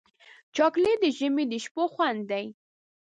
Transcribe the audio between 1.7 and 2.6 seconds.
خوند دی.